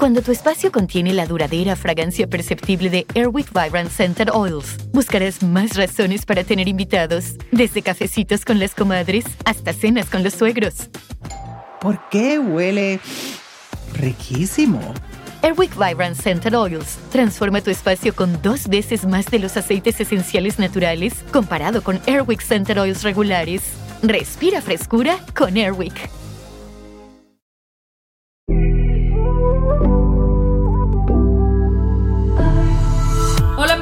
[0.00, 5.76] Cuando tu espacio contiene la duradera fragancia perceptible de Airwick Vibrant Scented Oils, buscarás más
[5.76, 10.88] razones para tener invitados, desde cafecitos con las comadres hasta cenas con los suegros.
[11.82, 12.98] ¿Por qué huele
[13.92, 14.80] riquísimo?
[15.42, 20.58] Airwick Vibrant Scented Oils transforma tu espacio con dos veces más de los aceites esenciales
[20.58, 23.64] naturales comparado con Airwick Scented Oils regulares.
[24.02, 26.19] Respira frescura con Airwick.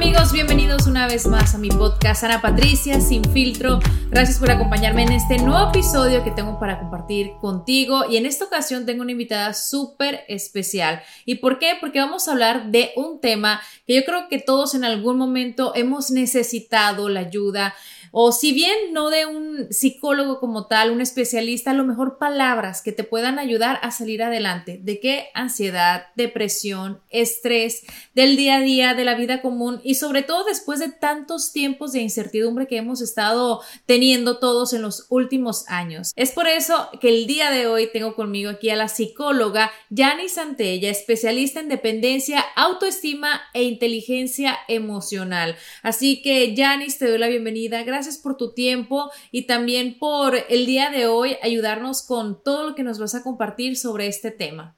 [0.01, 3.79] Amigos, bienvenidos una vez más a mi podcast Ana Patricia Sin Filtro.
[4.09, 8.45] Gracias por acompañarme en este nuevo episodio que tengo para compartir contigo y en esta
[8.45, 11.01] ocasión tengo una invitada súper especial.
[11.25, 11.73] ¿Y por qué?
[11.81, 15.73] Porque vamos a hablar de un tema que yo creo que todos en algún momento
[15.75, 17.75] hemos necesitado la ayuda
[18.11, 22.81] o si bien no de un psicólogo como tal, un especialista, a lo mejor palabras
[22.81, 24.79] que te puedan ayudar a salir adelante.
[24.81, 25.29] ¿De qué?
[25.33, 27.83] Ansiedad, depresión, estrés
[28.15, 31.91] del día a día, de la vida común y sobre todo después de tantos tiempos
[31.91, 36.11] de incertidumbre que hemos estado teniendo todos en los últimos años.
[36.15, 40.29] Es por eso que el día de hoy tengo conmigo aquí a la psicóloga Yani
[40.29, 45.55] Santella, especialista en dependencia, autoestima e inteligencia emocional.
[45.83, 47.83] Así que Yanis, te doy la bienvenida.
[47.99, 52.73] Gracias por tu tiempo y también por el día de hoy ayudarnos con todo lo
[52.73, 54.77] que nos vas a compartir sobre este tema.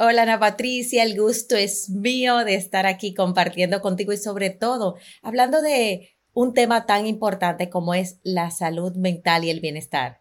[0.00, 4.96] Hola Ana Patricia, el gusto es mío de estar aquí compartiendo contigo y sobre todo
[5.22, 10.20] hablando de un tema tan importante como es la salud mental y el bienestar.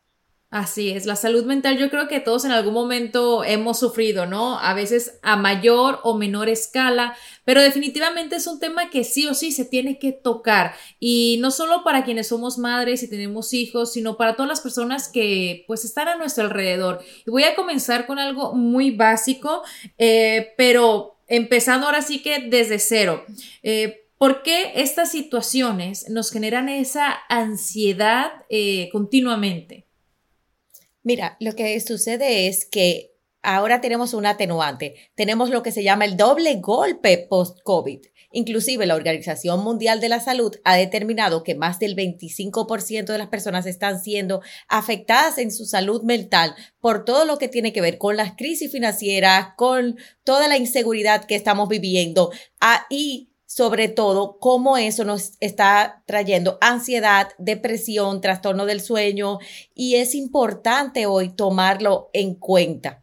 [0.51, 4.57] Así es, la salud mental yo creo que todos en algún momento hemos sufrido, ¿no?
[4.57, 7.15] A veces a mayor o menor escala,
[7.45, 11.51] pero definitivamente es un tema que sí o sí se tiene que tocar y no
[11.51, 15.85] solo para quienes somos madres y tenemos hijos, sino para todas las personas que pues
[15.85, 17.03] están a nuestro alrededor.
[17.27, 19.61] Y voy a comenzar con algo muy básico,
[19.99, 23.23] eh, pero empezando ahora sí que desde cero.
[23.61, 29.88] Eh, ¿Por qué estas situaciones nos generan esa ansiedad eh, continuamente?
[31.03, 34.95] Mira, lo que sucede es que ahora tenemos un atenuante.
[35.15, 38.01] Tenemos lo que se llama el doble golpe post-COVID.
[38.31, 43.29] Inclusive la Organización Mundial de la Salud ha determinado que más del 25% de las
[43.29, 47.97] personas están siendo afectadas en su salud mental por todo lo que tiene que ver
[47.97, 52.31] con las crisis financieras, con toda la inseguridad que estamos viviendo.
[52.59, 59.39] Ahí sobre todo cómo eso nos está trayendo ansiedad, depresión, trastorno del sueño
[59.73, 63.01] y es importante hoy tomarlo en cuenta.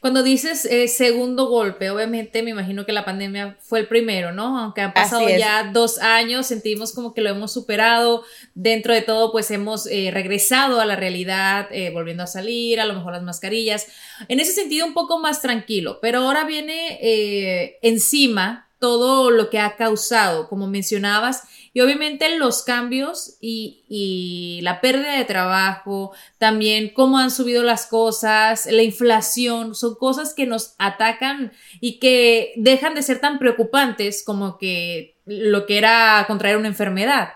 [0.00, 4.58] Cuando dices eh, segundo golpe, obviamente me imagino que la pandemia fue el primero, ¿no?
[4.58, 8.24] Aunque han pasado ya dos años, sentimos como que lo hemos superado.
[8.54, 12.86] Dentro de todo, pues hemos eh, regresado a la realidad, eh, volviendo a salir, a
[12.86, 13.86] lo mejor las mascarillas.
[14.26, 19.76] En ese sentido, un poco más tranquilo, pero ahora viene encima todo lo que ha
[19.76, 27.30] causado, como mencionabas, y obviamente los cambios y, la pérdida de trabajo, también cómo han
[27.30, 33.20] subido las cosas, la inflación, son cosas que nos atacan y que dejan de ser
[33.20, 37.28] tan preocupantes como que lo que era contraer una enfermedad.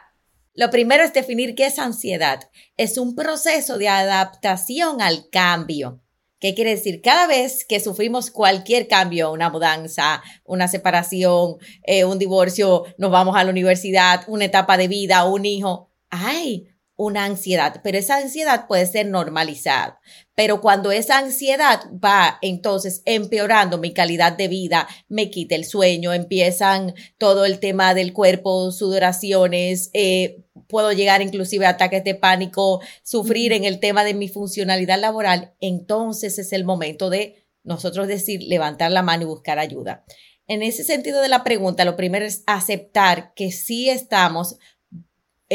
[0.55, 2.49] Lo primero es definir qué es ansiedad.
[2.76, 6.00] Es un proceso de adaptación al cambio.
[6.44, 7.00] ¿Qué quiere decir?
[7.00, 13.34] Cada vez que sufrimos cualquier cambio, una mudanza, una separación, eh, un divorcio, nos vamos
[13.34, 18.66] a la universidad, una etapa de vida, un hijo, hay una ansiedad, pero esa ansiedad
[18.69, 20.00] puede ser normalizada.
[20.37, 26.12] Pero cuando esa ansiedad va entonces empeorando mi calidad de vida, me quita el sueño,
[26.12, 32.81] empiezan todo el tema del cuerpo, sudoraciones, eh, puedo llegar inclusive a ataques de pánico,
[33.02, 38.43] sufrir en el tema de mi funcionalidad laboral, entonces es el momento de nosotros decir,
[38.43, 40.05] levantar la mano y buscar ayuda.
[40.47, 44.58] En ese sentido de la pregunta, lo primero es aceptar que sí estamos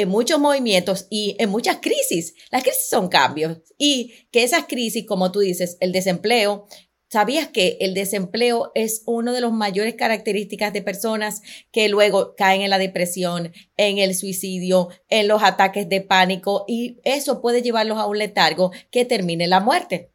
[0.01, 2.33] en muchos movimientos y en muchas crisis.
[2.51, 6.67] Las crisis son cambios y que esas crisis, como tú dices, el desempleo,
[7.11, 11.41] ¿Sabías que el desempleo es una de las mayores características de personas
[11.71, 16.99] que luego caen en la depresión, en el suicidio, en los ataques de pánico y
[17.03, 20.11] eso puede llevarlos a un letargo que termine la muerte?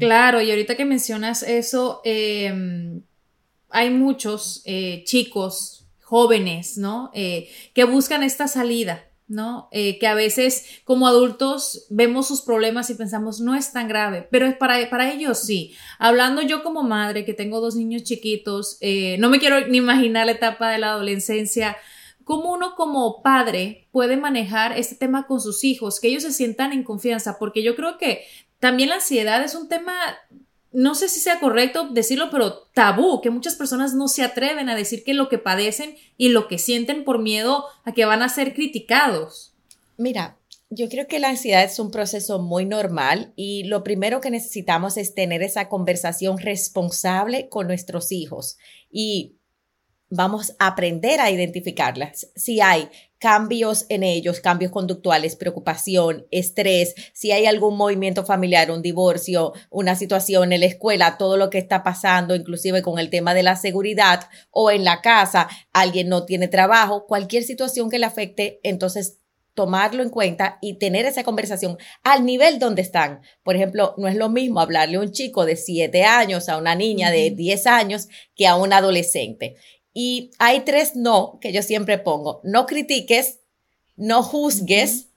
[0.00, 3.02] Claro, y ahorita que mencionas eso, em,
[3.68, 5.79] hay muchos eh, chicos
[6.10, 7.12] jóvenes, ¿no?
[7.14, 9.68] Eh, que buscan esta salida, ¿no?
[9.70, 14.26] Eh, que a veces como adultos vemos sus problemas y pensamos, no es tan grave,
[14.28, 15.72] pero para, para ellos sí.
[16.00, 18.80] Hablando yo como madre, que tengo dos niños chiquitos,
[19.20, 21.76] no me quiero ni imaginar la etapa de la adolescencia,
[22.24, 26.72] cómo uno como padre puede manejar este tema con sus hijos, que ellos se sientan
[26.72, 28.24] en confianza, porque yo creo que
[28.58, 29.94] también la ansiedad es un tema
[30.72, 34.76] no sé si sea correcto decirlo, pero tabú, que muchas personas no se atreven a
[34.76, 38.28] decir que lo que padecen y lo que sienten por miedo a que van a
[38.28, 39.52] ser criticados.
[39.96, 40.38] Mira,
[40.70, 44.96] yo creo que la ansiedad es un proceso muy normal y lo primero que necesitamos
[44.96, 48.56] es tener esa conversación responsable con nuestros hijos
[48.90, 49.39] y
[50.10, 52.28] vamos a aprender a identificarlas.
[52.34, 58.82] Si hay cambios en ellos, cambios conductuales, preocupación, estrés, si hay algún movimiento familiar, un
[58.82, 63.34] divorcio, una situación en la escuela, todo lo que está pasando, inclusive con el tema
[63.34, 68.06] de la seguridad o en la casa, alguien no tiene trabajo, cualquier situación que le
[68.06, 69.18] afecte, entonces
[69.54, 73.20] tomarlo en cuenta y tener esa conversación al nivel donde están.
[73.42, 76.74] Por ejemplo, no es lo mismo hablarle a un chico de 7 años, a una
[76.74, 79.56] niña de 10 años, que a un adolescente.
[79.92, 82.40] Y hay tres no que yo siempre pongo.
[82.44, 83.40] No critiques,
[83.96, 85.08] no juzgues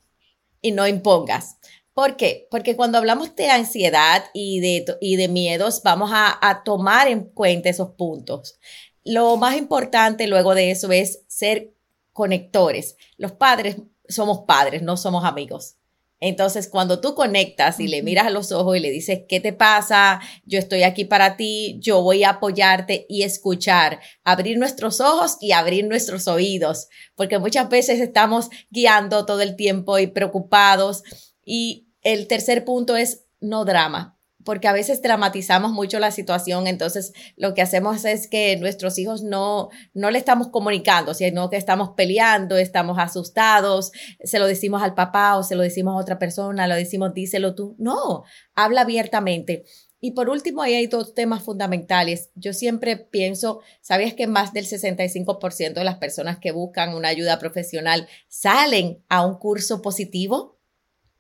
[0.62, 1.58] y no impongas.
[1.94, 2.48] ¿Por qué?
[2.50, 7.26] Porque cuando hablamos de ansiedad y de, y de miedos, vamos a, a tomar en
[7.26, 8.60] cuenta esos puntos.
[9.04, 11.74] Lo más importante luego de eso es ser
[12.12, 12.96] conectores.
[13.18, 13.78] Los padres
[14.08, 15.76] somos padres, no somos amigos.
[16.26, 19.52] Entonces, cuando tú conectas y le miras a los ojos y le dices, ¿qué te
[19.52, 20.22] pasa?
[20.46, 25.52] Yo estoy aquí para ti, yo voy a apoyarte y escuchar, abrir nuestros ojos y
[25.52, 31.04] abrir nuestros oídos, porque muchas veces estamos guiando todo el tiempo y preocupados.
[31.44, 37.14] Y el tercer punto es no drama porque a veces dramatizamos mucho la situación, entonces
[37.36, 41.92] lo que hacemos es que nuestros hijos no, no le estamos comunicando, sino que estamos
[41.96, 43.92] peleando, estamos asustados,
[44.24, 47.56] se lo decimos al papá o se lo decimos a otra persona, lo decimos díselo
[47.56, 47.76] tú.
[47.78, 48.24] No,
[48.56, 49.64] habla abiertamente.
[50.06, 52.30] Y por último, ahí hay dos temas fundamentales.
[52.36, 57.40] Yo siempre pienso, ¿sabías que más del 65% de las personas que buscan una ayuda
[57.40, 60.60] profesional salen a un curso positivo?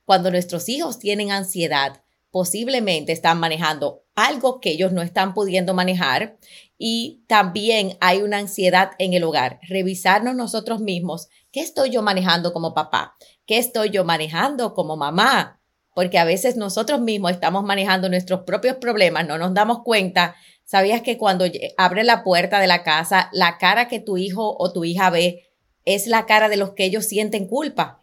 [0.03, 2.02] Cuando nuestros hijos tienen ansiedad,
[2.33, 6.35] posiblemente están manejando algo que ellos no están pudiendo manejar
[6.79, 9.59] y también hay una ansiedad en el hogar.
[9.69, 13.15] Revisarnos nosotros mismos, ¿qué estoy yo manejando como papá?
[13.45, 15.61] ¿Qué estoy yo manejando como mamá?
[15.93, 20.33] Porque a veces nosotros mismos estamos manejando nuestros propios problemas, no nos damos cuenta.
[20.65, 21.45] ¿Sabías que cuando
[21.77, 25.51] abre la puerta de la casa, la cara que tu hijo o tu hija ve
[25.85, 28.01] es la cara de los que ellos sienten culpa?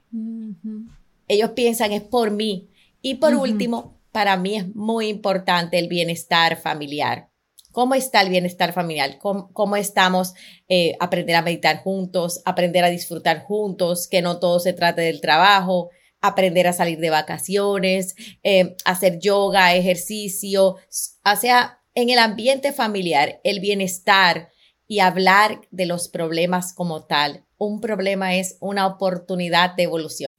[1.27, 2.69] Ellos piensan es por mí.
[3.03, 7.31] Y por último, para mí es muy importante el bienestar familiar.
[7.73, 9.19] ¿Cómo está el bienestar familiar?
[9.19, 10.35] ¿Cómo, estamos
[10.69, 15.21] eh, aprender a meditar juntos, aprender a disfrutar juntos, que no todo se trate del
[15.21, 15.91] trabajo,
[16.21, 20.77] aprender a salir de vacaciones, eh, hacer yoga, ejercicio,
[21.25, 24.51] o sea, en el ambiente familiar, el bienestar
[24.89, 27.45] y hablar de los problemas como tal.
[27.56, 30.30] Un problema es una oportunidad de evolución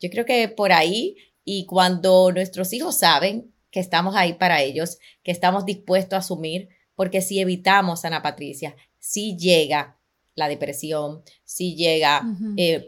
[0.00, 4.98] Yo creo que por ahí y cuando nuestros hijos saben que estamos ahí para ellos,
[5.22, 9.98] que estamos dispuestos a asumir, porque si evitamos, Ana Patricia, si llega
[10.34, 12.22] la depresión, si llega,
[12.56, 12.86] eh,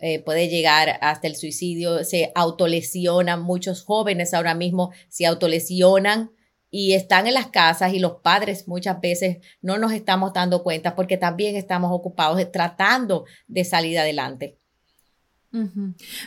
[0.00, 6.30] eh, puede llegar hasta el suicidio, se autolesionan, muchos jóvenes ahora mismo se autolesionan
[6.70, 10.94] y están en las casas y los padres muchas veces no nos estamos dando cuenta
[10.94, 14.58] porque también estamos ocupados tratando de salir adelante.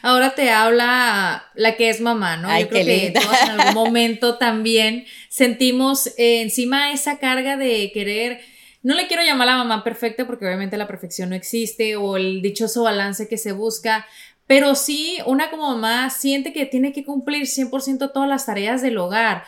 [0.01, 2.57] Ahora te habla la que es mamá, ¿no?
[2.59, 8.39] Yo creo que todos en algún momento también sentimos eh, encima esa carga de querer,
[8.83, 12.15] no le quiero llamar a la mamá perfecta porque obviamente la perfección no existe o
[12.15, 14.05] el dichoso balance que se busca,
[14.45, 18.97] pero sí una como mamá siente que tiene que cumplir 100% todas las tareas del
[18.97, 19.43] hogar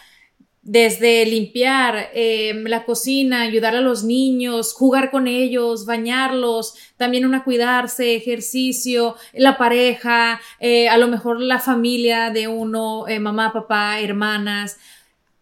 [0.69, 7.43] desde limpiar eh, la cocina, ayudar a los niños, jugar con ellos, bañarlos, también una
[7.43, 13.99] cuidarse, ejercicio, la pareja, eh, a lo mejor la familia de uno, eh, mamá, papá,
[13.99, 14.77] hermanas.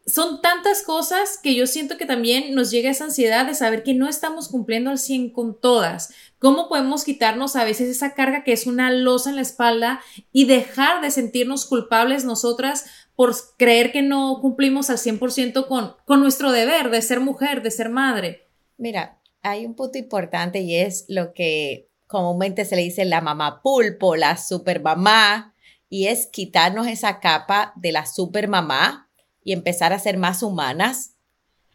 [0.06, 3.94] Son tantas cosas que yo siento que también nos llega esa ansiedad de saber que
[3.94, 6.14] no estamos cumpliendo al 100 con todas.
[6.40, 10.00] ¿Cómo podemos quitarnos a veces esa carga que es una losa en la espalda
[10.32, 12.86] y dejar de sentirnos culpables nosotras
[13.18, 17.72] por creer que no cumplimos al 100% con, con nuestro deber de ser mujer, de
[17.72, 18.48] ser madre.
[18.78, 23.64] Mira, hay un punto importante y es lo que comúnmente se le dice la mamá
[23.64, 25.56] pulpo, la super mamá,
[25.90, 29.10] y es quitarnos esa capa de la super mamá
[29.44, 31.16] y empezar a ser más humanas,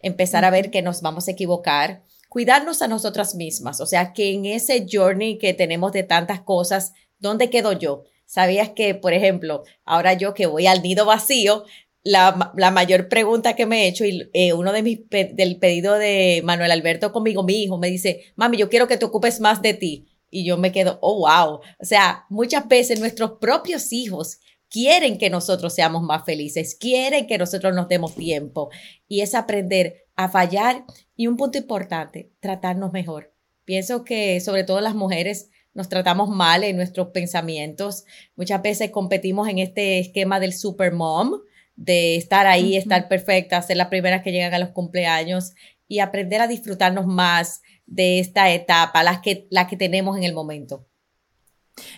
[0.00, 4.32] empezar a ver que nos vamos a equivocar, cuidarnos a nosotras mismas, o sea, que
[4.32, 8.04] en ese journey que tenemos de tantas cosas, ¿dónde quedo yo?
[8.32, 11.64] ¿Sabías que, por ejemplo, ahora yo que voy al nido vacío,
[12.02, 15.98] la, la mayor pregunta que me he hecho y eh, uno de mis del pedido
[15.98, 19.60] de Manuel Alberto conmigo, mi hijo, me dice, mami, yo quiero que te ocupes más
[19.60, 20.06] de ti.
[20.30, 21.60] Y yo me quedo, oh, wow.
[21.78, 24.38] O sea, muchas veces nuestros propios hijos
[24.70, 28.70] quieren que nosotros seamos más felices, quieren que nosotros nos demos tiempo.
[29.08, 30.86] Y es aprender a fallar
[31.16, 33.34] y un punto importante, tratarnos mejor.
[33.66, 38.04] Pienso que sobre todo las mujeres nos tratamos mal en nuestros pensamientos.
[38.36, 41.40] Muchas veces competimos en este esquema del super mom,
[41.76, 45.52] de estar ahí, estar perfecta, ser las primeras que llegan a los cumpleaños
[45.88, 50.34] y aprender a disfrutarnos más de esta etapa, las que, la que tenemos en el
[50.34, 50.86] momento.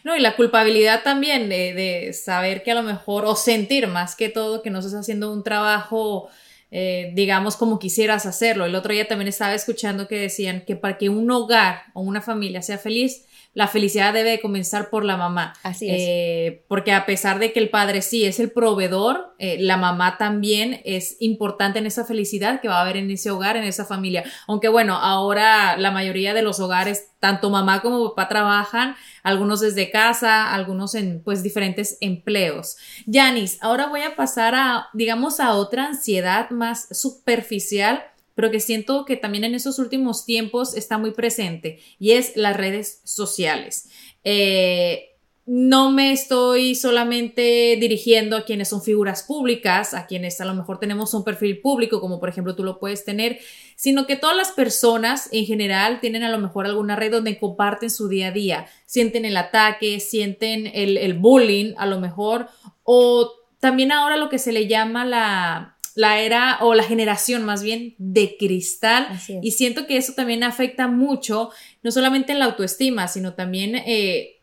[0.05, 4.15] No, y la culpabilidad también de, de, saber que a lo mejor, o sentir más
[4.15, 6.29] que todo que no estás haciendo un trabajo,
[6.71, 8.65] eh, digamos, como quisieras hacerlo.
[8.65, 12.21] El otro día también estaba escuchando que decían que para que un hogar o una
[12.21, 15.55] familia sea feliz, la felicidad debe comenzar por la mamá.
[15.63, 15.97] Así es.
[15.99, 20.19] Eh, porque a pesar de que el padre sí es el proveedor, eh, la mamá
[20.19, 23.85] también es importante en esa felicidad que va a haber en ese hogar, en esa
[23.85, 24.25] familia.
[24.49, 29.91] Aunque bueno, ahora la mayoría de los hogares, tanto mamá como papá trabajan, algunos desde
[29.91, 32.77] casa, algunos en pues diferentes empleos.
[33.07, 38.03] Yanis, ahora voy a pasar a, digamos, a otra ansiedad más superficial
[38.35, 42.57] pero que siento que también en esos últimos tiempos está muy presente y es las
[42.57, 43.89] redes sociales.
[44.25, 45.11] Eh,
[45.47, 50.81] no me estoy solamente dirigiendo a quienes son figuras públicas, a quienes a lo mejor
[50.81, 53.39] tenemos un perfil público, como por ejemplo tú lo puedes tener,
[53.77, 57.91] sino que todas las personas en general tienen a lo mejor alguna red donde comparten
[57.91, 62.49] su día a día, sienten el ataque, sienten el, el bullying a lo mejor,
[62.83, 67.63] o también ahora lo que se le llama la, la era o la generación más
[67.63, 69.09] bien de cristal
[69.43, 71.51] y siento que eso también afecta mucho,
[71.83, 74.43] no solamente en la autoestima, sino también eh,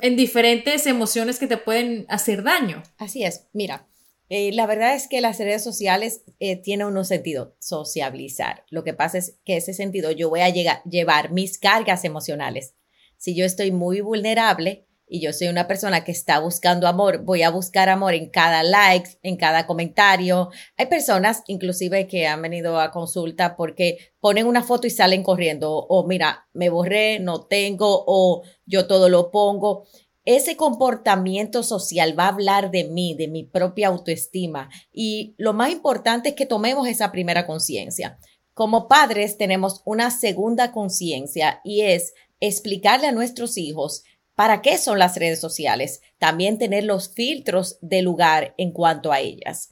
[0.00, 2.82] en diferentes emociones que te pueden hacer daño.
[2.98, 3.86] Así es, mira.
[4.30, 8.64] Eh, la verdad es que las redes sociales eh, tienen un sentido, sociabilizar.
[8.68, 12.74] Lo que pasa es que ese sentido yo voy a llevar mis cargas emocionales.
[13.16, 17.42] Si yo estoy muy vulnerable, y yo soy una persona que está buscando amor, voy
[17.42, 20.50] a buscar amor en cada like, en cada comentario.
[20.76, 25.72] Hay personas inclusive que han venido a consulta porque ponen una foto y salen corriendo
[25.72, 29.86] o mira, me borré, no tengo o yo todo lo pongo.
[30.24, 35.70] Ese comportamiento social va a hablar de mí, de mi propia autoestima y lo más
[35.70, 38.18] importante es que tomemos esa primera conciencia.
[38.52, 44.02] Como padres tenemos una segunda conciencia y es explicarle a nuestros hijos
[44.38, 46.00] ¿Para qué son las redes sociales?
[46.18, 49.70] También tener los filtros de lugar en cuanto a ellas.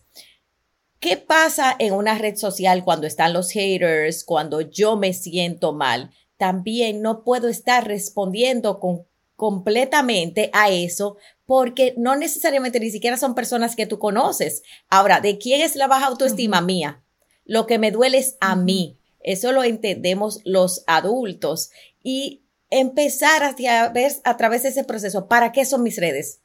[0.98, 6.10] ¿Qué pasa en una red social cuando están los haters, cuando yo me siento mal?
[6.36, 9.06] También no puedo estar respondiendo con,
[9.36, 14.64] completamente a eso porque no necesariamente ni siquiera son personas que tú conoces.
[14.88, 17.04] Ahora, ¿de quién es la baja autoestima mía?
[17.44, 18.98] Lo que me duele es a mí.
[19.20, 21.70] Eso lo entendemos los adultos.
[22.02, 26.40] Y empezar a ver a través de ese proceso, ¿para qué son mis redes?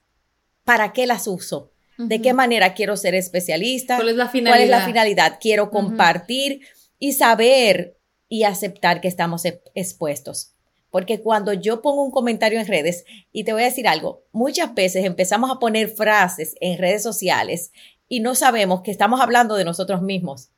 [0.64, 1.72] ¿Para qué las uso?
[1.98, 3.98] ¿De qué manera quiero ser especialista?
[3.98, 4.58] ¿Cuál es la finalidad?
[4.58, 5.38] ¿Cuál es la finalidad?
[5.40, 6.62] Quiero compartir
[6.98, 7.98] y saber
[8.28, 9.44] y aceptar que estamos
[9.76, 10.54] expuestos.
[10.90, 14.74] Porque cuando yo pongo un comentario en redes, y te voy a decir algo, muchas
[14.74, 17.72] veces empezamos a poner frases en redes sociales
[18.08, 20.50] y no sabemos que estamos hablando de nosotros mismos,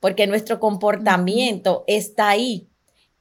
[0.00, 2.68] porque nuestro comportamiento está ahí.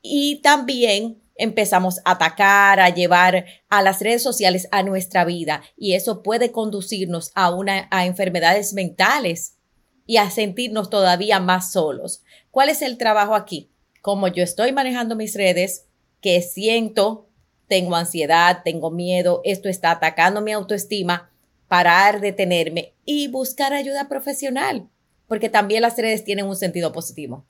[0.01, 5.93] Y también empezamos a atacar, a llevar a las redes sociales a nuestra vida y
[5.93, 9.57] eso puede conducirnos a, una, a enfermedades mentales
[10.05, 12.23] y a sentirnos todavía más solos.
[12.49, 13.71] ¿Cuál es el trabajo aquí?
[14.01, 15.85] Como yo estoy manejando mis redes,
[16.21, 17.29] que siento,
[17.67, 21.29] tengo ansiedad, tengo miedo, esto está atacando mi autoestima,
[21.67, 24.89] parar, detenerme y buscar ayuda profesional,
[25.27, 27.45] porque también las redes tienen un sentido positivo.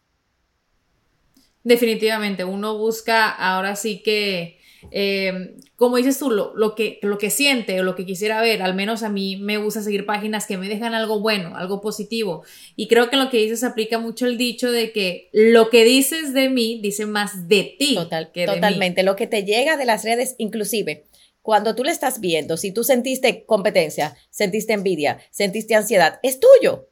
[1.64, 4.58] Definitivamente, uno busca ahora sí que,
[4.92, 8.74] eh, como dices tú, lo, que, lo que siente o lo que quisiera ver, al
[8.74, 12.44] menos a mí me gusta seguir páginas que me dejan algo bueno, algo positivo.
[12.76, 16.34] Y creo que lo que dices aplica mucho el dicho de que lo que dices
[16.34, 17.96] de mí dice más de ti.
[17.96, 21.08] Total, que totalmente, lo que te llega de las redes, inclusive.
[21.42, 26.90] Cuando tú le estás viendo, si tú sentiste competencia, sentiste envidia, sentiste ansiedad, es tuyo.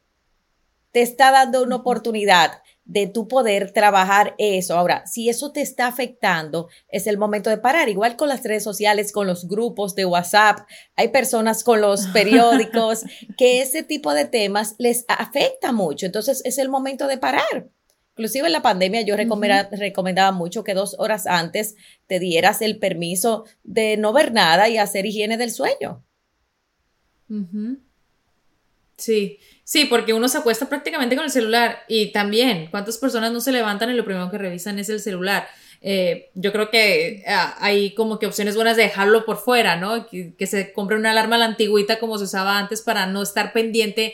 [0.91, 4.77] Te está dando una oportunidad de tu poder trabajar eso.
[4.77, 7.89] Ahora, si eso te está afectando, es el momento de parar.
[7.89, 10.59] Igual con las redes sociales, con los grupos de WhatsApp,
[10.95, 13.03] hay personas con los periódicos
[13.37, 16.05] que ese tipo de temas les afecta mucho.
[16.05, 17.69] Entonces, es el momento de parar.
[18.17, 21.75] Inclusive en la pandemia yo recomendaba mucho que dos horas antes
[22.07, 26.01] te dieras el permiso de no ver nada y hacer higiene del sueño.
[28.95, 33.41] Sí, Sí, porque uno se acuesta prácticamente con el celular y también, ¿cuántas personas no
[33.41, 35.48] se levantan y lo primero que revisan es el celular?
[35.81, 40.07] Eh, yo creo que ah, hay como que opciones buenas de dejarlo por fuera, ¿no?
[40.07, 43.24] Que, que se compre una alarma a la antigüita como se usaba antes para no
[43.24, 44.13] estar pendiente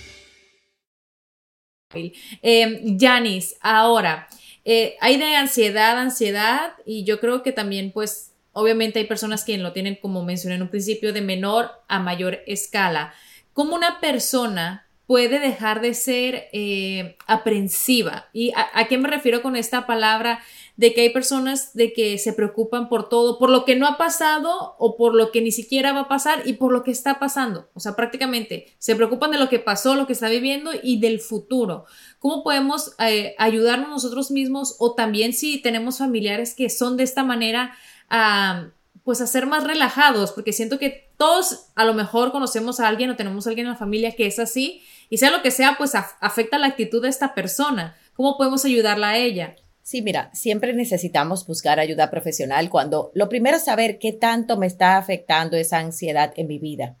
[1.93, 4.27] Eh, Janis, ahora,
[4.63, 9.57] eh, hay de ansiedad, ansiedad, y yo creo que también, pues, obviamente hay personas que
[9.57, 13.13] lo tienen, como mencioné en un principio, de menor a mayor escala.
[13.53, 18.29] ¿Cómo una persona puede dejar de ser eh, aprensiva?
[18.33, 20.41] ¿Y a, qué me refiero con esta palabra?
[20.81, 23.99] De que hay personas de que se preocupan por todo, por lo que no ha
[23.99, 27.19] pasado o por lo que ni siquiera va a pasar y por lo que está
[27.19, 27.69] pasando.
[27.75, 31.19] O sea, prácticamente se preocupan de lo que pasó, lo que está viviendo y del
[31.19, 31.85] futuro.
[32.17, 37.23] ¿Cómo podemos eh, ayudarnos nosotros mismos o también si tenemos familiares que son de esta
[37.23, 37.73] manera
[38.09, 38.71] a
[39.03, 43.09] pues a ser más relajados, porque siento que todos a lo mejor conocemos a alguien
[43.09, 45.93] o tenemos alguien en la familia que es así y sea lo que sea, pues
[45.95, 47.97] afecta la actitud de esta persona.
[48.13, 49.55] ¿Cómo podemos ayudarla a ella?
[49.91, 54.65] Sí, mira, siempre necesitamos buscar ayuda profesional cuando lo primero es saber qué tanto me
[54.65, 56.97] está afectando esa ansiedad en mi vida.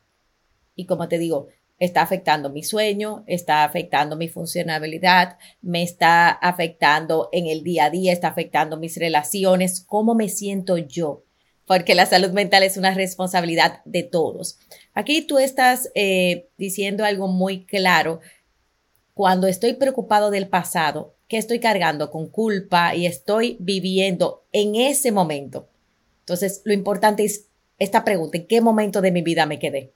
[0.75, 1.47] Y como te digo,
[1.79, 7.89] está afectando mi sueño, está afectando mi funcionabilidad, me está afectando en el día a
[7.91, 11.23] día, está afectando mis relaciones, cómo me siento yo
[11.65, 14.59] porque la salud mental es una responsabilidad de todos.
[14.93, 18.19] Aquí tú estás eh, diciendo algo muy claro.
[19.13, 25.13] Cuando estoy preocupado del pasado, que estoy cargando con culpa y estoy viviendo en ese
[25.13, 25.69] momento.
[26.19, 27.45] Entonces, lo importante es
[27.79, 29.93] esta pregunta, ¿en qué momento de mi vida me quedé?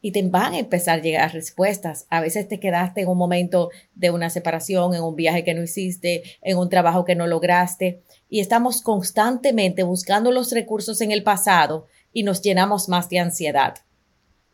[0.00, 2.06] y te van a empezar a llegar respuestas.
[2.08, 5.62] A veces te quedaste en un momento de una separación, en un viaje que no
[5.62, 8.00] hiciste, en un trabajo que no lograste
[8.30, 13.74] y estamos constantemente buscando los recursos en el pasado y nos llenamos más de ansiedad.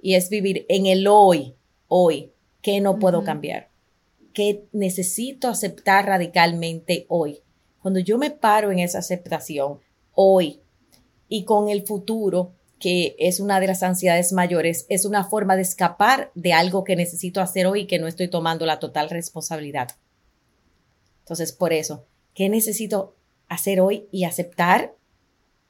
[0.03, 1.55] Y es vivir en el hoy,
[1.87, 3.69] hoy, que no puedo cambiar,
[4.35, 7.41] que necesito aceptar radicalmente hoy.
[7.81, 9.79] Cuando yo me paro en esa aceptación
[10.13, 10.61] hoy
[11.29, 15.63] y con el futuro, que es una de las ansiedades mayores, es una forma de
[15.63, 19.89] escapar de algo que necesito hacer hoy y que no estoy tomando la total responsabilidad.
[21.21, 23.17] Entonces, por eso, ¿qué necesito
[23.49, 24.95] hacer hoy y aceptar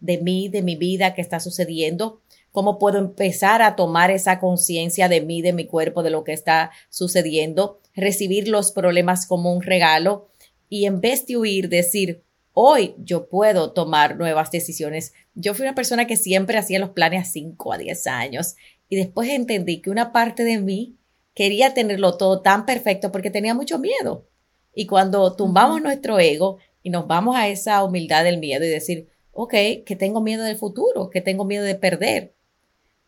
[0.00, 2.22] de mí, de mi vida que está sucediendo?
[2.50, 6.32] ¿Cómo puedo empezar a tomar esa conciencia de mí, de mi cuerpo, de lo que
[6.32, 7.80] está sucediendo?
[7.94, 10.28] Recibir los problemas como un regalo
[10.68, 15.12] y en vez de huir, decir, hoy yo puedo tomar nuevas decisiones.
[15.34, 18.56] Yo fui una persona que siempre hacía los planes a 5 a 10 años
[18.88, 20.96] y después entendí que una parte de mí
[21.34, 24.26] quería tenerlo todo tan perfecto porque tenía mucho miedo.
[24.74, 29.08] Y cuando tumbamos nuestro ego y nos vamos a esa humildad del miedo y decir,
[29.32, 29.52] ok,
[29.84, 32.34] que tengo miedo del futuro, que tengo miedo de perder.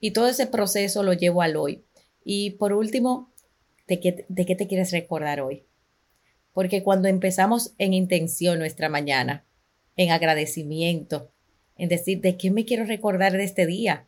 [0.00, 1.84] Y todo ese proceso lo llevo al hoy.
[2.24, 3.32] Y por último,
[3.86, 5.64] ¿de qué, de qué te quieres recordar hoy?
[6.52, 9.44] Porque cuando empezamos en intención nuestra mañana,
[9.96, 11.30] en agradecimiento,
[11.76, 14.06] en decir, ¿de qué me quiero recordar de este día?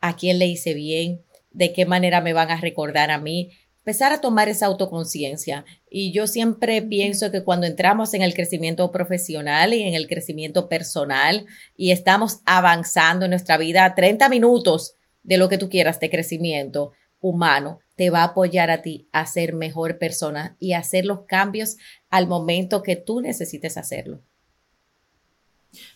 [0.00, 1.22] ¿A quién le hice bien?
[1.50, 3.50] ¿De qué manera me van a recordar a mí?
[3.78, 5.64] Empezar a tomar esa autoconciencia.
[5.90, 10.68] Y yo siempre pienso que cuando entramos en el crecimiento profesional y en el crecimiento
[10.68, 16.10] personal y estamos avanzando en nuestra vida 30 minutos de lo que tú quieras de
[16.10, 16.92] crecimiento
[17.24, 21.78] humano, te va a apoyar a ti a ser mejor persona y hacer los cambios
[22.10, 24.20] al momento que tú necesites hacerlo.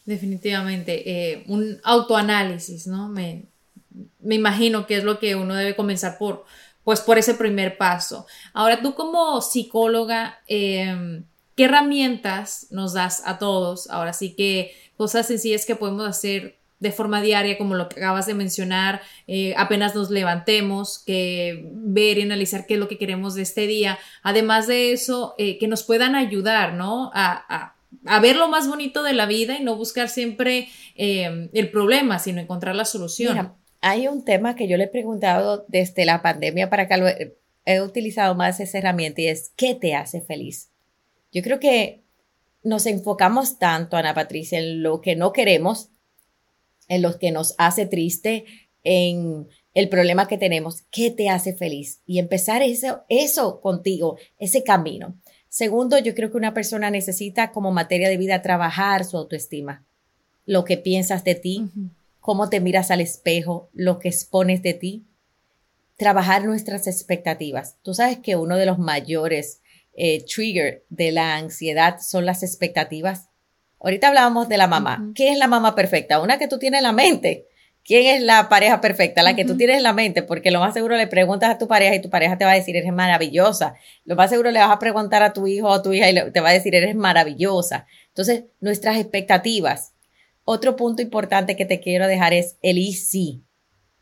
[0.06, 3.10] Definitivamente, eh, un autoanálisis, ¿no?
[3.10, 3.44] Me,
[4.20, 6.46] me imagino que es lo que uno debe comenzar por,
[6.82, 8.26] pues por ese primer paso.
[8.54, 13.90] Ahora, tú como psicóloga, em, ¿qué herramientas nos das a todos?
[13.90, 18.26] Ahora sí que cosas sencillas que podemos hacer de forma diaria, como lo que acabas
[18.26, 23.34] de mencionar, eh, apenas nos levantemos, que ver y analizar qué es lo que queremos
[23.34, 23.98] de este día.
[24.22, 27.10] Además de eso, eh, que nos puedan ayudar, ¿no?
[27.14, 27.74] A,
[28.20, 32.40] ver lo más bonito de la vida y no buscar siempre em, el problema, sino
[32.40, 33.32] encontrar la solución.
[33.32, 36.96] Mira, hay un tema que yo le he preguntado desde la pandemia para acá,
[37.64, 40.70] he utilizado más esa herramienta y es, ¿qué te hace feliz?
[41.32, 42.02] Yo creo que
[42.62, 45.90] nos enfocamos tanto, Ana Patricia, en lo que no queremos
[46.88, 48.44] en los que nos hace triste,
[48.82, 52.00] en el problema que tenemos, ¿qué te hace feliz?
[52.06, 55.16] Y empezar eso, eso contigo, ese camino.
[55.48, 59.86] Segundo, yo creo que una persona necesita como materia de vida trabajar su autoestima,
[60.46, 61.64] lo que piensas de ti,
[62.20, 65.04] cómo te miras al espejo, lo que expones de ti,
[65.96, 67.76] trabajar nuestras expectativas.
[67.82, 69.60] Tú sabes que uno de los mayores
[69.94, 73.28] eh, triggers de la ansiedad son las expectativas.
[73.80, 75.10] Ahorita hablábamos de la mamá.
[75.14, 76.20] ¿Quién es la mamá perfecta?
[76.20, 77.46] Una que tú tienes en la mente.
[77.84, 79.22] ¿Quién es la pareja perfecta?
[79.22, 81.68] La que tú tienes en la mente, porque lo más seguro le preguntas a tu
[81.68, 83.76] pareja y tu pareja te va a decir, eres maravillosa.
[84.04, 86.30] Lo más seguro le vas a preguntar a tu hijo o a tu hija y
[86.30, 87.86] te va a decir, eres maravillosa.
[88.08, 89.94] Entonces, nuestras expectativas.
[90.44, 93.42] Otro punto importante que te quiero dejar es el easy.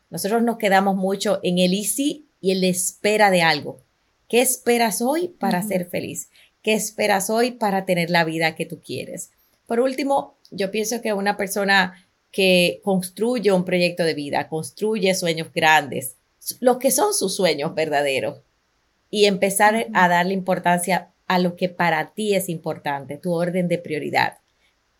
[0.09, 3.83] Nosotros nos quedamos mucho en el y en la espera de algo.
[4.27, 6.29] ¿Qué esperas hoy para ser feliz?
[6.61, 9.31] ¿Qué esperas hoy para tener la vida que tú quieres?
[9.67, 15.49] Por último, yo pienso que una persona que construye un proyecto de vida, construye sueños
[15.53, 16.15] grandes,
[16.59, 18.41] los que son sus sueños verdaderos,
[19.09, 23.77] y empezar a darle importancia a lo que para ti es importante, tu orden de
[23.77, 24.37] prioridad.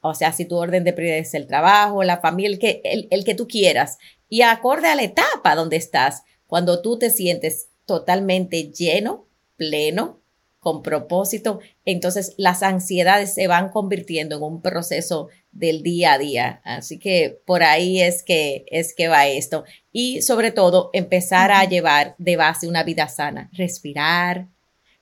[0.01, 3.07] O sea, si tu orden de prioridad es el trabajo, la familia, el que, el,
[3.09, 3.97] el que tú quieras,
[4.29, 10.21] y acorde a la etapa donde estás, cuando tú te sientes totalmente lleno, pleno,
[10.59, 16.61] con propósito, entonces las ansiedades se van convirtiendo en un proceso del día a día.
[16.63, 21.63] Así que por ahí es que es que va esto y sobre todo empezar a
[21.65, 24.47] llevar de base una vida sana, respirar,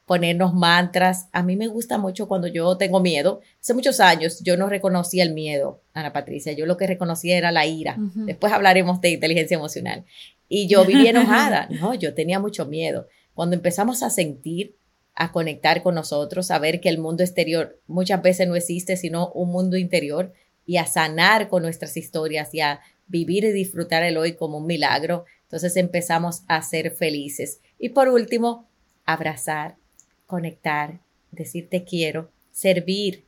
[0.06, 1.28] ponernos mantras.
[1.32, 3.42] A mí me gusta mucho cuando yo tengo miedo.
[3.60, 6.54] Hace muchos años yo no reconocía el miedo, Ana Patricia.
[6.54, 7.98] Yo lo que reconocía era la ira.
[7.98, 10.06] Después hablaremos de inteligencia emocional.
[10.48, 11.68] Y yo vivía enojada.
[11.70, 13.08] No, yo tenía mucho miedo.
[13.34, 14.76] Cuando empezamos a sentir
[15.16, 19.32] a conectar con nosotros, a ver que el mundo exterior muchas veces no existe, sino
[19.32, 20.34] un mundo interior,
[20.66, 24.66] y a sanar con nuestras historias y a vivir y disfrutar el hoy como un
[24.66, 25.26] milagro.
[25.44, 27.60] Entonces empezamos a ser felices.
[27.78, 28.68] Y por último,
[29.06, 29.78] abrazar,
[30.26, 31.00] conectar,
[31.32, 33.26] decir te quiero, servir.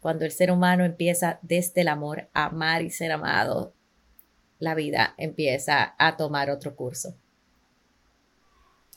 [0.00, 3.74] Cuando el ser humano empieza desde el amor a amar y ser amado,
[4.58, 7.16] la vida empieza a tomar otro curso.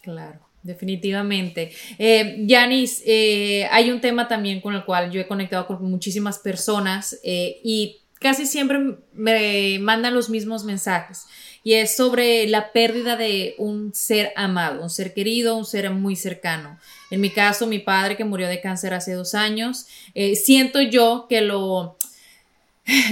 [0.01, 0.48] Claro.
[0.61, 1.71] Definitivamente.
[1.97, 6.37] Eh, Yanis, eh, hay un tema también con el cual yo he conectado con muchísimas
[6.39, 11.25] personas eh, y casi siempre me mandan los mismos mensajes
[11.63, 16.17] y es sobre la pérdida de un ser amado, un ser querido, un ser muy
[16.17, 16.77] cercano.
[17.09, 19.87] En mi caso, mi padre que murió de cáncer hace dos años,
[20.35, 21.97] siento yo que lo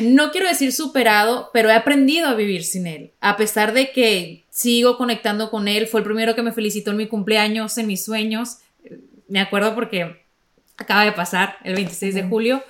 [0.01, 3.11] no quiero decir superado, pero he aprendido a vivir sin él.
[3.19, 6.97] A pesar de que sigo conectando con él, fue el primero que me felicitó en
[6.97, 8.57] mi cumpleaños, en mis sueños.
[9.27, 10.25] Me acuerdo porque
[10.77, 12.63] acaba de pasar el 26 de julio.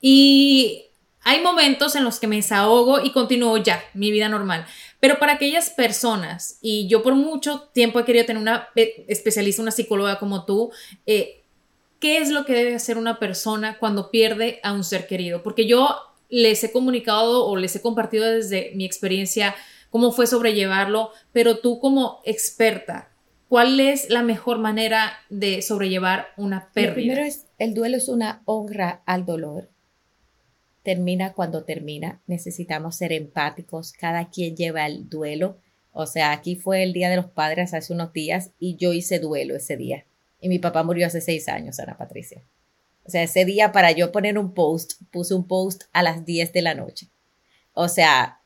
[0.00, 0.86] Y
[1.20, 4.64] hay momentos en los que me desahogo y continúo ya mi vida normal.
[5.00, 9.60] Pero para aquellas personas, y yo por mucho tiempo he querido tener una eh, especialista,
[9.60, 10.72] una psicóloga como tú,
[11.04, 11.42] eh,
[12.00, 15.42] ¿qué es lo que debe hacer una persona cuando pierde a un ser querido?
[15.42, 15.94] Porque yo
[16.30, 19.54] les he comunicado o les he compartido desde mi experiencia
[19.94, 23.12] cómo fue sobrellevarlo, pero tú como experta,
[23.48, 26.88] ¿cuál es la mejor manera de sobrellevar una pérdida?
[26.88, 29.70] Lo primero es, el duelo es una honra al dolor.
[30.82, 32.20] Termina cuando termina.
[32.26, 33.92] Necesitamos ser empáticos.
[33.92, 35.58] Cada quien lleva el duelo.
[35.92, 39.20] O sea, aquí fue el Día de los Padres hace unos días y yo hice
[39.20, 40.06] duelo ese día
[40.40, 42.42] y mi papá murió hace seis años, Ana Patricia.
[43.04, 46.52] O sea, ese día para yo poner un post, puse un post a las 10
[46.52, 47.06] de la noche.
[47.74, 48.40] O sea,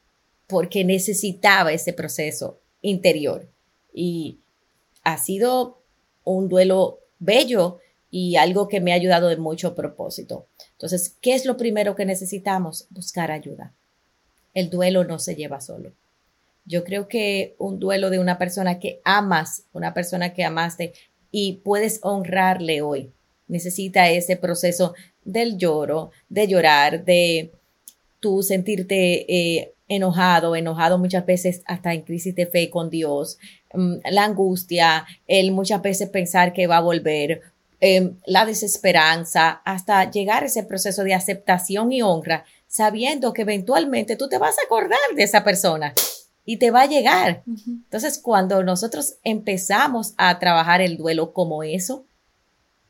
[0.48, 3.48] porque necesitaba ese proceso interior.
[3.92, 4.40] Y
[5.04, 5.82] ha sido
[6.24, 7.78] un duelo bello
[8.11, 10.46] y algo que me ha ayudado de mucho propósito.
[10.72, 12.87] Entonces, ¿qué es lo primero que necesitamos?
[12.90, 13.74] Buscar ayuda.
[14.54, 15.92] El duelo no se lleva solo.
[16.64, 20.92] Yo creo que un duelo de una persona que amas, una persona que amaste,
[21.30, 23.12] y puedes honrarle hoy.
[23.46, 27.52] Necesita ese proceso del lloro, de llorar, de
[28.20, 33.38] tú sentirte eh, enojado, enojado muchas veces hasta en crisis de fe con Dios,
[33.72, 37.42] mm, la angustia, el muchas veces pensar que va a volver,
[37.81, 44.16] em, la desesperanza, hasta llegar a ese proceso de aceptación y honra, sabiendo que eventualmente
[44.16, 45.94] tú te vas a acordar de esa persona
[46.44, 47.42] y te va a llegar.
[47.66, 52.05] Entonces, cuando nosotros empezamos a trabajar el duelo como eso,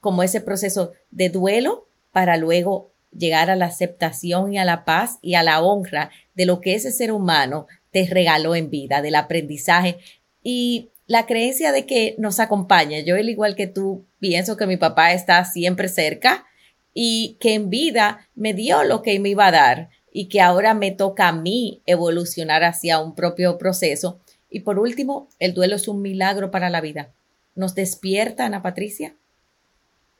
[0.01, 5.19] como ese proceso de duelo para luego llegar a la aceptación y a la paz
[5.23, 9.15] y a la honra de lo que ese ser humano te regaló en vida, del
[9.15, 9.99] aprendizaje
[10.43, 13.01] y la creencia de que nos acompaña.
[13.01, 16.47] Yo, al igual que tú, pienso que mi papá está siempre cerca
[16.93, 20.75] y que en vida me dio lo que me iba a dar y que ahora
[20.75, 24.21] me toca a mí evolucionar hacia un propio proceso.
[24.51, 27.13] Y por último, el duelo es un milagro para la vida.
[27.55, 29.15] Nos despierta, Ana Patricia,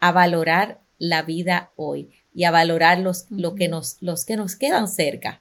[0.01, 4.57] a valorar la vida hoy y a valorar los, lo que nos, los que nos
[4.57, 5.41] quedan cerca.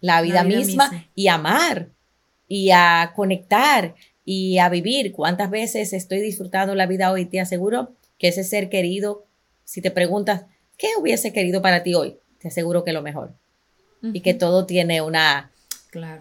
[0.00, 1.88] La vida, misma, misma y amar
[2.48, 5.12] y a conectar y a vivir.
[5.12, 7.26] ¿Cuántas veces estoy disfrutando la vida hoy?
[7.26, 9.26] Te aseguro que ese ser querido,
[9.64, 10.44] si te preguntas,
[10.80, 12.16] ¿Qué hubiese querido para ti hoy?
[12.40, 13.34] Te aseguro que lo mejor.
[14.02, 15.52] Y que todo tiene una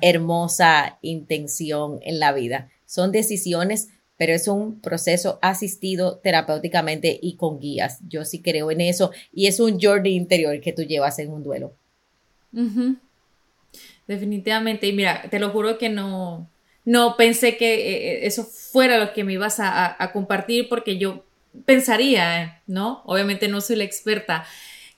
[0.01, 2.69] hermosa intención en la vida.
[2.85, 3.87] Son decisiones,
[4.19, 7.99] pero es un proceso asistido terapéuticamente y con guías.
[8.09, 9.11] Yo sí creo en eso.
[9.31, 11.73] Y es un journey interior que tú llevas en un duelo.
[14.07, 14.87] Definitivamente.
[14.87, 16.49] Y mira, te lo juro que no,
[16.83, 21.23] no pensé que eh, eh, eso fuera lo que me ibas a compartir porque yo
[21.65, 23.01] pensaría, ¿no?
[23.05, 24.45] Obviamente no soy la experta,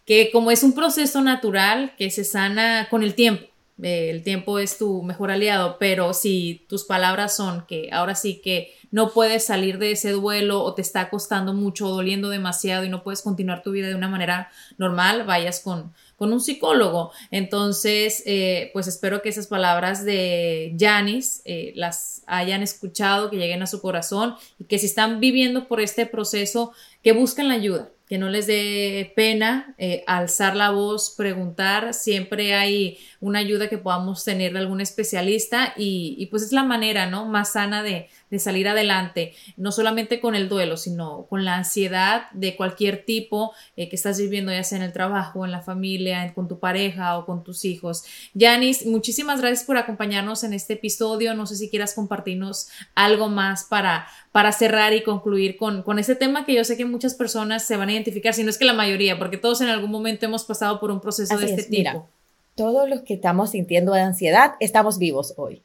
[0.03, 3.45] que como es un proceso natural que se sana con el tiempo,
[3.81, 8.73] el tiempo es tu mejor aliado, pero si tus palabras son que ahora sí que
[8.91, 13.03] no puedes salir de ese duelo o te está costando mucho, doliendo demasiado y no
[13.03, 17.11] puedes continuar tu vida de una manera normal, vayas con, con un psicólogo.
[17.31, 23.63] Entonces, eh, pues espero que esas palabras de Janis eh, las hayan escuchado, que lleguen
[23.63, 27.89] a su corazón y que si están viviendo por este proceso, que busquen la ayuda
[28.11, 33.77] que no les dé pena eh, alzar la voz, preguntar, siempre hay una ayuda que
[33.77, 37.25] podamos tener de algún especialista y, y pues es la manera, ¿no?
[37.25, 42.31] Más sana de, de salir adelante, no solamente con el duelo, sino con la ansiedad
[42.31, 46.33] de cualquier tipo eh, que estás viviendo, ya sea en el trabajo, en la familia,
[46.33, 48.03] con tu pareja o con tus hijos.
[48.33, 51.33] Yanis, muchísimas gracias por acompañarnos en este episodio.
[51.33, 56.15] No sé si quieras compartirnos algo más para, para cerrar y concluir con, con este
[56.15, 58.65] tema que yo sé que muchas personas se van a identificar, si no es que
[58.65, 62.07] la mayoría, porque todos en algún momento hemos pasado por un proceso de este tipo.
[62.55, 65.63] todos los que estamos sintiendo ansiedad, estamos vivos hoy.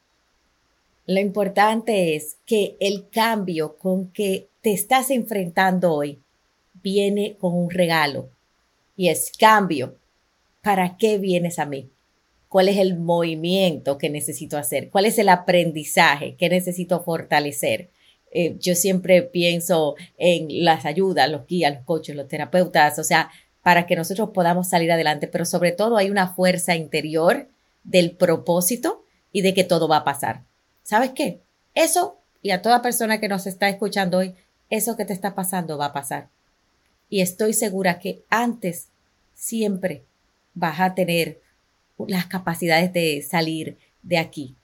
[1.06, 6.18] Lo importante es que el cambio con que te estás enfrentando hoy
[6.82, 8.28] viene con un regalo
[8.96, 9.96] y es cambio.
[10.62, 11.88] ¿Para qué vienes a mí?
[12.48, 14.90] ¿Cuál es el movimiento que necesito hacer?
[14.90, 17.90] ¿Cuál es el aprendizaje que necesito fortalecer?
[18.32, 23.30] Eh, yo siempre pienso en las ayudas, los guías, los coaches, los terapeutas, o sea,
[23.62, 27.48] para que nosotros podamos salir adelante, pero sobre todo hay una fuerza interior
[27.84, 30.42] del propósito y de que todo va a pasar.
[30.86, 31.40] ¿Sabes qué?
[31.74, 34.36] Eso, y a toda persona que nos está escuchando hoy,
[34.70, 36.28] eso que te está pasando va a pasar.
[37.10, 38.86] Y estoy segura que antes
[39.34, 40.04] siempre
[40.54, 41.40] vas a tener
[42.06, 44.54] las capacidades de salir de aquí.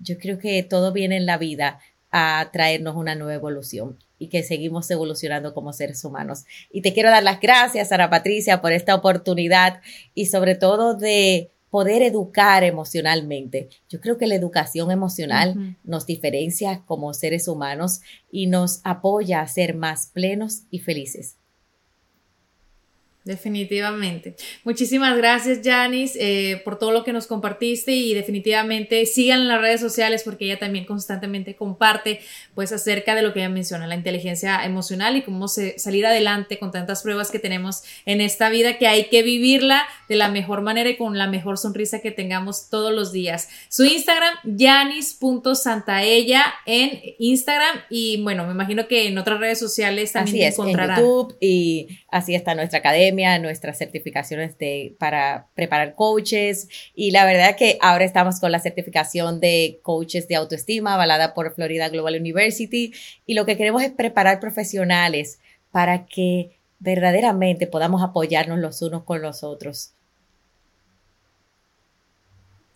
[0.00, 1.78] Yo creo que todo viene en la vida
[2.10, 6.44] a traernos una nueva evolución y que seguimos evolucionando como seres humanos.
[6.72, 9.80] Y te quiero dar las gracias, Ana Patricia, por esta oportunidad
[10.12, 13.68] y sobre todo de poder educar emocionalmente.
[13.88, 18.00] Yo creo que la educación emocional nos diferencia como seres humanos
[18.30, 21.37] y nos apoya a ser más plenos y felices.
[23.28, 24.34] Definitivamente.
[24.64, 29.60] Muchísimas gracias, Janice, eh, por todo lo que nos compartiste y definitivamente sigan en las
[29.60, 32.20] redes sociales porque ella también constantemente comparte
[32.54, 36.72] pues acerca de lo que ella menciona, la inteligencia emocional y cómo salir adelante con
[36.72, 40.88] tantas pruebas que tenemos en esta vida que hay que vivirla de la mejor manera
[40.88, 43.50] y con la mejor sonrisa que tengamos todos los días.
[43.68, 50.48] Su Instagram, janis.santaella en Instagram y bueno, me imagino que en otras redes sociales también
[50.48, 56.68] así es, En YouTube y así está nuestra academia nuestras certificaciones de, para preparar coaches
[56.94, 61.54] y la verdad que ahora estamos con la certificación de coaches de autoestima avalada por
[61.54, 62.92] Florida Global University
[63.26, 65.40] y lo que queremos es preparar profesionales
[65.72, 69.94] para que verdaderamente podamos apoyarnos los unos con los otros.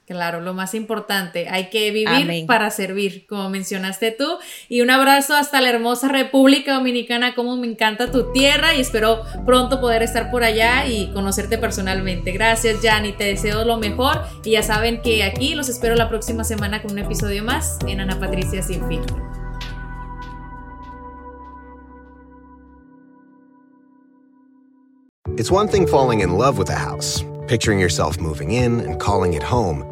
[0.04, 4.26] Claro, lo más importante, hay que vivir para servir, como mencionaste tú.
[4.68, 9.22] Y un abrazo hasta la hermosa República Dominicana, como me encanta tu tierra y espero
[9.46, 12.32] pronto poder estar por allá y conocerte personalmente.
[12.32, 16.42] Gracias, Jani, te deseo lo mejor y ya saben que aquí los espero la próxima
[16.42, 19.16] semana con un episodio más en Ana Patricia Sin Filtro.
[25.36, 29.34] It's one thing falling in love with a house, picturing yourself moving in and calling
[29.34, 29.91] it home.